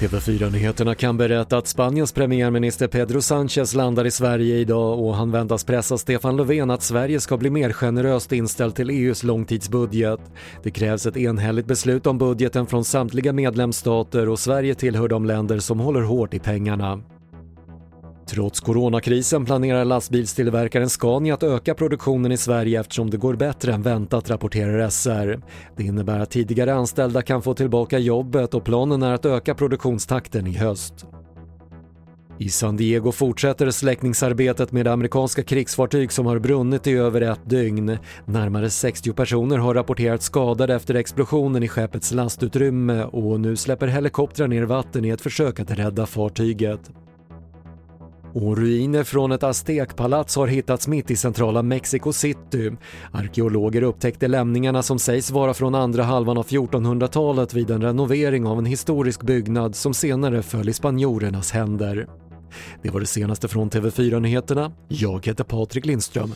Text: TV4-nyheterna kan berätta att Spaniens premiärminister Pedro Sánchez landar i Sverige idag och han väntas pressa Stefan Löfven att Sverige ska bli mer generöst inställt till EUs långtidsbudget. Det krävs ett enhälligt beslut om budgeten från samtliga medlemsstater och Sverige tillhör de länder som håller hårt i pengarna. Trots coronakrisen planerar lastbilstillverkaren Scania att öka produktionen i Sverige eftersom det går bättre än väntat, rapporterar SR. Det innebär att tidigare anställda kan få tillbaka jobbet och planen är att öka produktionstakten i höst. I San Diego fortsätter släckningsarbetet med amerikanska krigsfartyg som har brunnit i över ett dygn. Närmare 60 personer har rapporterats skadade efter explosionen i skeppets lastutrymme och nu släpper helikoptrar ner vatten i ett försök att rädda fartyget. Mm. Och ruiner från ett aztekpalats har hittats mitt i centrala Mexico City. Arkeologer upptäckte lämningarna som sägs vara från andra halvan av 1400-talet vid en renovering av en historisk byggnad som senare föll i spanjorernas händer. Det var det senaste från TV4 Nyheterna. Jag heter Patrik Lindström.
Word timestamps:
TV4-nyheterna 0.00 0.94
kan 0.94 1.16
berätta 1.16 1.58
att 1.58 1.66
Spaniens 1.66 2.12
premiärminister 2.12 2.88
Pedro 2.88 3.18
Sánchez 3.18 3.76
landar 3.76 4.04
i 4.04 4.10
Sverige 4.10 4.56
idag 4.56 5.00
och 5.00 5.14
han 5.14 5.30
väntas 5.30 5.64
pressa 5.64 5.98
Stefan 5.98 6.36
Löfven 6.36 6.70
att 6.70 6.82
Sverige 6.82 7.20
ska 7.20 7.36
bli 7.36 7.50
mer 7.50 7.72
generöst 7.72 8.32
inställt 8.32 8.76
till 8.76 8.90
EUs 8.90 9.22
långtidsbudget. 9.22 10.20
Det 10.62 10.70
krävs 10.70 11.06
ett 11.06 11.16
enhälligt 11.16 11.66
beslut 11.66 12.06
om 12.06 12.18
budgeten 12.18 12.66
från 12.66 12.84
samtliga 12.84 13.32
medlemsstater 13.32 14.28
och 14.28 14.38
Sverige 14.38 14.74
tillhör 14.74 15.08
de 15.08 15.24
länder 15.24 15.58
som 15.58 15.80
håller 15.80 16.02
hårt 16.02 16.34
i 16.34 16.38
pengarna. 16.38 17.02
Trots 18.30 18.60
coronakrisen 18.60 19.44
planerar 19.44 19.84
lastbilstillverkaren 19.84 20.88
Scania 20.88 21.34
att 21.34 21.42
öka 21.42 21.74
produktionen 21.74 22.32
i 22.32 22.36
Sverige 22.36 22.80
eftersom 22.80 23.10
det 23.10 23.16
går 23.16 23.34
bättre 23.34 23.72
än 23.72 23.82
väntat, 23.82 24.30
rapporterar 24.30 24.90
SR. 24.90 25.40
Det 25.76 25.82
innebär 25.82 26.18
att 26.18 26.30
tidigare 26.30 26.74
anställda 26.74 27.22
kan 27.22 27.42
få 27.42 27.54
tillbaka 27.54 27.98
jobbet 27.98 28.54
och 28.54 28.64
planen 28.64 29.02
är 29.02 29.12
att 29.12 29.26
öka 29.26 29.54
produktionstakten 29.54 30.46
i 30.46 30.56
höst. 30.56 31.06
I 32.38 32.48
San 32.48 32.76
Diego 32.76 33.12
fortsätter 33.12 33.70
släckningsarbetet 33.70 34.72
med 34.72 34.88
amerikanska 34.88 35.42
krigsfartyg 35.42 36.12
som 36.12 36.26
har 36.26 36.38
brunnit 36.38 36.86
i 36.86 36.92
över 36.92 37.20
ett 37.20 37.50
dygn. 37.50 37.98
Närmare 38.24 38.70
60 38.70 39.12
personer 39.12 39.58
har 39.58 39.74
rapporterats 39.74 40.26
skadade 40.26 40.74
efter 40.74 40.94
explosionen 40.94 41.62
i 41.62 41.68
skeppets 41.68 42.12
lastutrymme 42.12 43.04
och 43.04 43.40
nu 43.40 43.56
släpper 43.56 43.86
helikoptrar 43.86 44.48
ner 44.48 44.62
vatten 44.62 45.04
i 45.04 45.08
ett 45.08 45.20
försök 45.20 45.60
att 45.60 45.70
rädda 45.70 46.06
fartyget. 46.06 46.90
Mm. 48.34 48.48
Och 48.48 48.56
ruiner 48.56 49.04
från 49.04 49.32
ett 49.32 49.42
aztekpalats 49.42 50.36
har 50.36 50.46
hittats 50.46 50.88
mitt 50.88 51.10
i 51.10 51.16
centrala 51.16 51.62
Mexico 51.62 52.12
City. 52.12 52.72
Arkeologer 53.12 53.82
upptäckte 53.82 54.28
lämningarna 54.28 54.82
som 54.82 54.98
sägs 54.98 55.30
vara 55.30 55.54
från 55.54 55.74
andra 55.74 56.02
halvan 56.02 56.38
av 56.38 56.46
1400-talet 56.46 57.54
vid 57.54 57.70
en 57.70 57.82
renovering 57.82 58.46
av 58.46 58.58
en 58.58 58.66
historisk 58.66 59.22
byggnad 59.22 59.74
som 59.74 59.94
senare 59.94 60.42
föll 60.42 60.68
i 60.68 60.72
spanjorernas 60.72 61.50
händer. 61.50 62.06
Det 62.82 62.90
var 62.90 63.00
det 63.00 63.06
senaste 63.06 63.48
från 63.48 63.70
TV4 63.70 64.20
Nyheterna. 64.20 64.72
Jag 64.88 65.26
heter 65.26 65.44
Patrik 65.44 65.86
Lindström. 65.86 66.34